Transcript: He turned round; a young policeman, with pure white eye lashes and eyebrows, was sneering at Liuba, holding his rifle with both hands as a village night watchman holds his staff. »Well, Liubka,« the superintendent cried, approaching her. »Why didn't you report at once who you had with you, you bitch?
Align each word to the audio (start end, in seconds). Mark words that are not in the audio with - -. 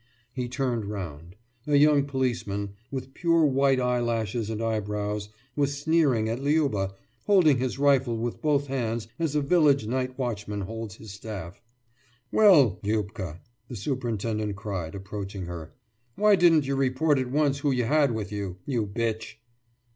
He 0.33 0.49
turned 0.49 0.85
round; 0.85 1.35
a 1.67 1.75
young 1.75 2.05
policeman, 2.05 2.73
with 2.89 3.13
pure 3.13 3.45
white 3.45 3.79
eye 3.79 3.99
lashes 3.99 4.49
and 4.49 4.59
eyebrows, 4.59 5.29
was 5.55 5.77
sneering 5.77 6.27
at 6.27 6.39
Liuba, 6.39 6.95
holding 7.27 7.59
his 7.59 7.77
rifle 7.77 8.17
with 8.17 8.41
both 8.41 8.65
hands 8.65 9.07
as 9.19 9.35
a 9.35 9.43
village 9.43 9.85
night 9.85 10.17
watchman 10.17 10.61
holds 10.61 10.95
his 10.95 11.11
staff. 11.11 11.61
»Well, 12.31 12.79
Liubka,« 12.81 13.41
the 13.67 13.75
superintendent 13.75 14.55
cried, 14.55 14.95
approaching 14.95 15.45
her. 15.45 15.75
»Why 16.15 16.35
didn't 16.35 16.65
you 16.65 16.75
report 16.75 17.19
at 17.19 17.29
once 17.29 17.59
who 17.59 17.69
you 17.69 17.85
had 17.85 18.11
with 18.11 18.31
you, 18.31 18.57
you 18.65 18.87
bitch? 18.87 19.35